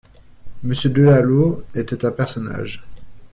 Monsieur 0.63 0.89
Delalot 0.89 1.63
était 1.75 2.03
un 2.05 2.11
personnage. 2.11 2.81